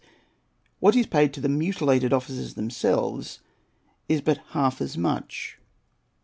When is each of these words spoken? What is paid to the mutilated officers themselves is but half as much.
What 0.79 0.95
is 0.95 1.05
paid 1.05 1.31
to 1.35 1.41
the 1.41 1.47
mutilated 1.47 2.11
officers 2.11 2.55
themselves 2.55 3.39
is 4.09 4.19
but 4.19 4.39
half 4.49 4.81
as 4.81 4.97
much. 4.97 5.59